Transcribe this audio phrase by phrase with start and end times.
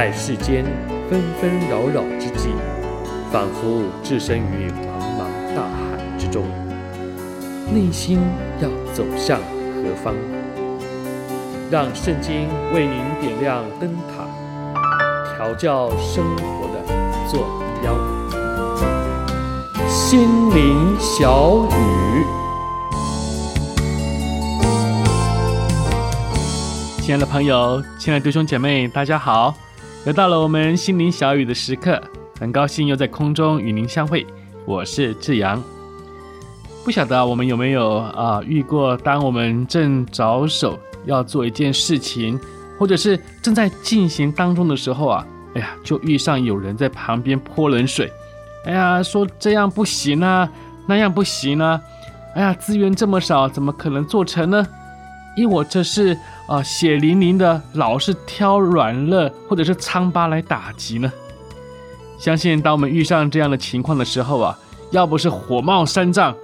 [0.00, 0.64] 在世间
[1.10, 2.48] 纷纷扰扰之际，
[3.30, 6.46] 仿佛置身于茫茫大海之中，
[7.70, 8.18] 内心
[8.62, 10.14] 要走向何方？
[11.70, 14.26] 让圣经为您点亮灯塔，
[15.36, 16.80] 调教生活的
[17.28, 17.46] 坐
[17.82, 17.94] 标。
[19.86, 22.24] 心灵小语，
[27.02, 29.54] 亲爱的朋友，亲爱的弟兄姐妹，大家好！
[30.06, 32.02] 又到了我们心灵小语的时刻，
[32.38, 34.26] 很高兴又在空中与您相会。
[34.64, 35.62] 我是志阳。
[36.82, 42.40] 不晓得我们有没有啊遇过，当我们正着手要做一件事情，
[42.78, 48.10] 或者是正在进行当中的时候啊，哎呀，就遇上有人在旁边泼冷水，
[48.64, 50.48] 哎呀，说这样不行啊，
[50.86, 51.78] 那样不行啊，
[52.34, 54.66] 哎呀，资源这么少，怎么可能做成呢？
[55.36, 56.16] 因为我这是
[56.50, 61.10] 啊，血淋淋的，老是挑软肋或者是疮疤来打击呢。
[62.18, 64.58] 相信当我们遇上这样的情况的时候啊，
[64.90, 66.34] 要不是火冒三丈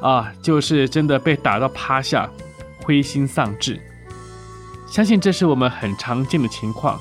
[0.00, 2.30] 啊，就是真的被打到趴下，
[2.84, 3.80] 灰心丧志。
[4.86, 6.96] 相信这是我们很常见的情况，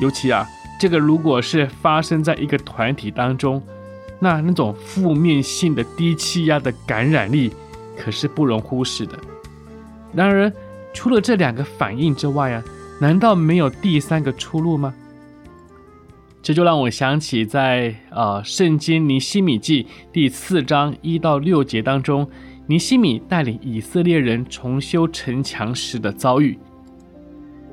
[0.00, 0.48] 尤其啊，
[0.78, 3.60] 这个如果是发生在一个团体当中，
[4.20, 7.52] 那那种负面性的低气压的感染力
[7.98, 9.18] 可是不容忽视的。
[10.12, 10.52] 然而，
[10.94, 12.64] 除了这两个反应之外啊，
[13.00, 14.94] 难道没有第三个出路吗？
[16.40, 22.28] 这就让我想起在呃《圣经尼希米记》第四章一到六节当中，
[22.66, 26.58] 尼希米带领以色列人重修城墙时的遭遇。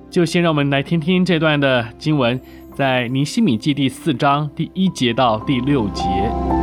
[0.09, 2.39] 就先让我们来听听这段的经文，
[2.73, 6.61] 在《尼希米记》第四章第一节到第六节。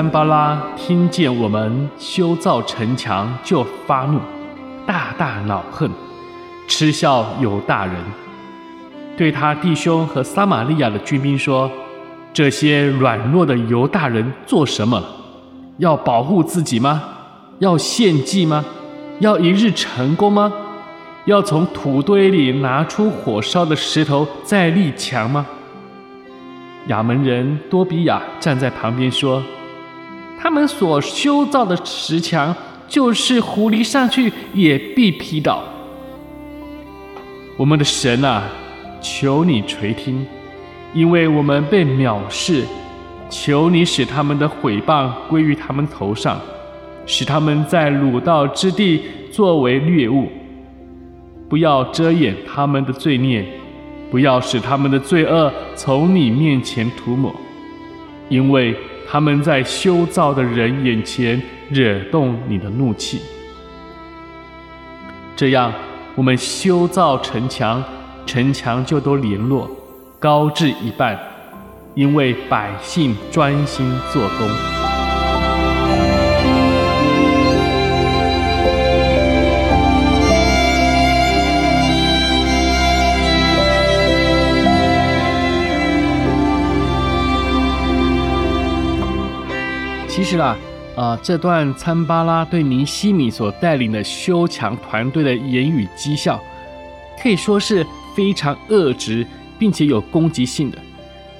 [0.00, 4.18] 参巴拉听见我们修造城墙，就发怒，
[4.86, 5.90] 大大恼恨，
[6.66, 7.94] 嗤笑犹大人，
[9.14, 11.70] 对他弟兄和撒玛利亚的军兵说
[12.32, 15.04] ：“这些软弱的犹大人做什么？
[15.76, 17.02] 要保护自己吗？
[17.58, 18.64] 要献祭吗？
[19.18, 20.50] 要一日成功吗？
[21.26, 25.44] 要从土堆里拿出火烧的石头再立墙吗？”
[26.88, 29.42] 亚门人多比亚站在旁边说。
[30.42, 32.56] 他们所修造的石墙，
[32.88, 35.62] 就是狐狸上去也必劈倒。
[37.58, 38.44] 我们的神啊，
[39.02, 40.26] 求你垂听，
[40.94, 42.64] 因为我们被藐视，
[43.28, 46.40] 求你使他们的毁谤归于他们头上，
[47.04, 50.26] 使他们在鲁道之地作为掠物。
[51.50, 53.44] 不要遮掩他们的罪孽，
[54.10, 57.30] 不要使他们的罪恶从你面前涂抹，
[58.30, 58.74] 因为。
[59.12, 63.20] 他们在修造的人眼前惹动你的怒气，
[65.34, 65.72] 这样
[66.14, 67.82] 我们修造城墙，
[68.24, 69.68] 城墙就都联络，
[70.20, 71.18] 高至一半，
[71.96, 74.79] 因为百姓专心做工。
[90.10, 90.58] 其实啊，
[90.96, 96.38] 啊、呃，这段参巴拉对尼西米所带领的修墙团队的言语讥笑，
[97.22, 99.24] 可以说是非常恶质，
[99.56, 100.76] 并且有攻击性的。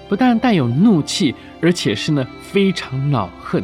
[0.08, 3.62] 不但带有怒气，而且是呢非常恼恨。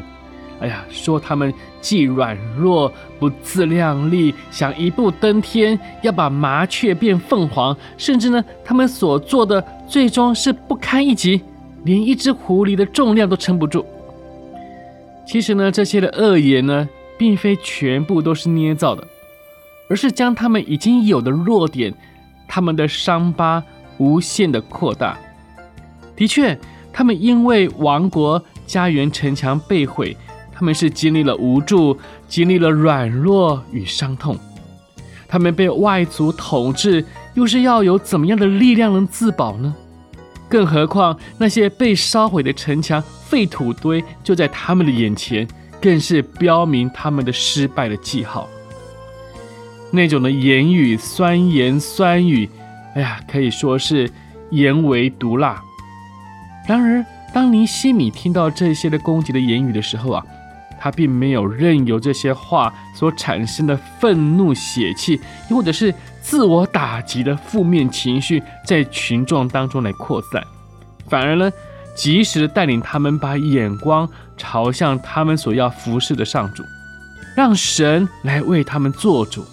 [0.60, 11.40] 哎呀，说他们既软弱不自量力，想一步登天，要把麻雀变凤凰，甚至呢，他们所做的最终是不堪一击，
[11.84, 13.86] 连一只狐狸的重量都撑不住。
[15.26, 16.88] 其实呢，这些的恶言呢，
[17.18, 19.06] 并非全部都是捏造的，
[19.88, 21.92] 而是将他们已经有的弱点、
[22.46, 23.62] 他们的伤疤
[23.98, 25.18] 无限的扩大。
[26.14, 26.56] 的确，
[26.92, 30.16] 他们因为亡国、家园、城墙被毁，
[30.54, 34.38] 他们是经历了无助，经历了软弱与伤痛。
[35.28, 39.74] 他们被外族统治，又是要有怎么样的力量能自保呢？
[40.48, 45.46] 更何况那些被烧毁的城墙、废土堆就在他们的眼前，
[45.80, 48.48] 更是标明他们的失败的记号。
[49.90, 52.48] 那种的言语，酸言酸语，
[52.94, 54.10] 哎呀，可以说是
[54.50, 55.62] 言为毒辣。
[56.68, 60.26] 然而，当尼西米听到这些的攻击的言语的时候啊，
[60.78, 70.42] 他并没有任由这些话所产生的愤怒、血气，或者是自我打击的负面情绪在群众当中来扩散，
[71.08, 71.50] 反而呢，
[71.94, 76.62] 及时的带领他们把眼光朝向他们所要服侍的上主，
[77.36, 79.44] 让神来为他们做主，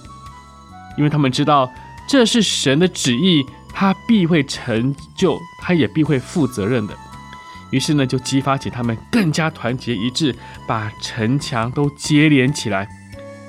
[0.97, 1.71] 因为他们知道
[2.07, 6.93] 这是神的旨意，他必会成就，他也必会负责任的。
[7.73, 10.35] 于是呢，就激发起他们更加团结一致，
[10.67, 12.87] 把城墙都接连起来。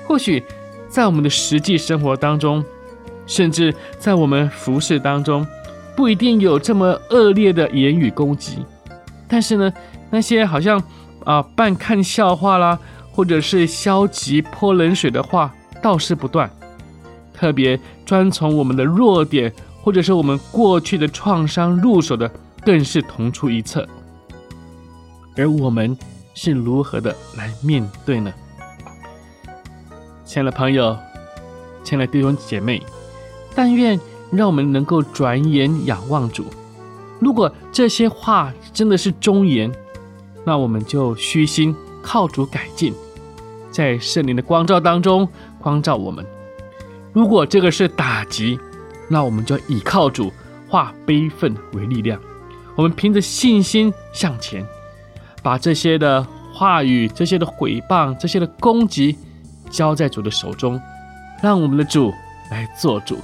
[0.07, 0.43] 或许
[0.89, 2.65] 在我们的实际生活当中，
[3.27, 5.45] 甚至在我们服饰当中，
[5.95, 8.65] 不一定有这么恶劣的言语攻击，
[9.27, 9.71] 但是呢，
[10.09, 10.81] 那些好像
[11.23, 12.79] 啊、半看笑话啦，
[13.11, 16.49] 或者是消极泼冷水的话，倒是不断。
[17.31, 22.27] 特别专从我们的弱点，或者是我们过去的创伤入手的，
[22.63, 23.87] 更是同出一辙。
[25.37, 25.97] 而我们
[26.33, 28.33] 是如何的来面对呢？
[30.25, 30.97] 亲爱的朋友，
[31.83, 32.81] 亲爱的弟兄姐妹，
[33.53, 33.99] 但愿
[34.31, 36.45] 让我们能够转眼仰望主。
[37.19, 39.71] 如果这些话真的是忠言，
[40.43, 42.93] 那我们就虚心靠主改进，
[43.71, 45.27] 在圣灵的光照当中
[45.59, 46.25] 光照我们。
[47.13, 48.59] 如果这个是打击，
[49.07, 50.31] 那我们就倚靠主，
[50.67, 52.19] 化悲愤为力量，
[52.75, 54.65] 我们凭着信心向前。
[55.45, 59.15] 把这些的话语、这些的毁谤、这些的攻击
[59.69, 60.81] 交在主的手中，
[61.39, 62.11] 让我们的主
[62.49, 63.19] 来做主。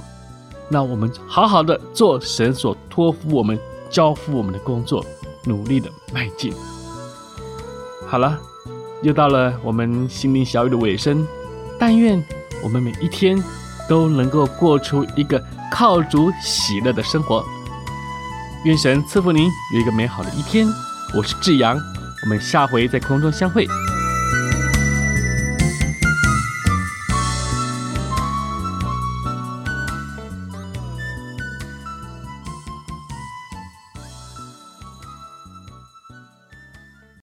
[0.68, 3.58] 那我们好好的做神所托付我们、
[3.90, 5.04] 交付我们的工作，
[5.46, 6.54] 努力的迈进。
[8.06, 8.38] 好了，
[9.02, 11.26] 又到了我们心灵小语的尾声。
[11.76, 12.22] 但愿
[12.62, 13.42] 我们每一天
[13.88, 15.42] 都能够过出一个
[15.72, 17.44] 靠主喜乐的生活。
[18.64, 20.68] 愿神赐福您有一个美好的一天。
[21.16, 21.91] 我是志阳。
[22.22, 23.66] 我们下回在空中相会。